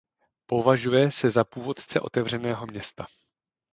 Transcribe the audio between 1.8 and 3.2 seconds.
otevřeného města.